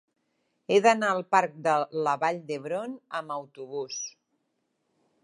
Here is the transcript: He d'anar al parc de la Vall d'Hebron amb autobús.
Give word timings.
He 0.69 0.77
d'anar 0.85 1.09
al 1.15 1.21
parc 1.35 1.59
de 1.67 1.75
la 2.07 2.15
Vall 2.25 2.39
d'Hebron 2.49 2.97
amb 3.21 3.37
autobús. 3.39 4.01